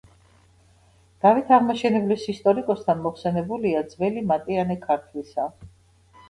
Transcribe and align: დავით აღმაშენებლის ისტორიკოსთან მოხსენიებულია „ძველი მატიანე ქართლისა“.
დავით 1.25 1.51
აღმაშენებლის 1.57 2.23
ისტორიკოსთან 2.33 3.03
მოხსენიებულია 3.05 3.85
„ძველი 3.93 4.25
მატიანე 4.33 4.79
ქართლისა“. 4.89 5.47